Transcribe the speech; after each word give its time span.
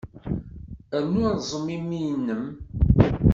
Rnu 1.03 1.23
rẓem 1.39 1.67
imi-nnem. 1.77 2.43